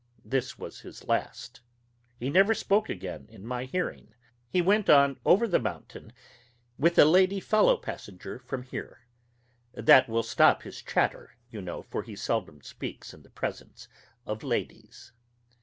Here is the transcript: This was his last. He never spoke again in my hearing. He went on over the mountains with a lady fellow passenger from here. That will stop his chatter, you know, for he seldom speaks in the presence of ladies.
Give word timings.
This 0.25 0.57
was 0.57 0.79
his 0.79 1.07
last. 1.07 1.61
He 2.17 2.31
never 2.31 2.55
spoke 2.55 2.89
again 2.89 3.27
in 3.29 3.45
my 3.45 3.65
hearing. 3.65 4.15
He 4.49 4.59
went 4.59 4.89
on 4.89 5.19
over 5.25 5.47
the 5.47 5.59
mountains 5.59 6.11
with 6.79 6.97
a 6.97 7.05
lady 7.05 7.39
fellow 7.39 7.77
passenger 7.77 8.39
from 8.39 8.63
here. 8.63 9.01
That 9.75 10.09
will 10.09 10.23
stop 10.23 10.63
his 10.63 10.81
chatter, 10.81 11.35
you 11.51 11.61
know, 11.61 11.83
for 11.83 12.01
he 12.01 12.15
seldom 12.15 12.61
speaks 12.63 13.13
in 13.13 13.21
the 13.21 13.29
presence 13.29 13.87
of 14.25 14.41
ladies. 14.41 15.11